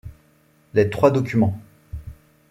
Les 0.73 0.89
trois 0.89 1.11
documents 1.11 1.61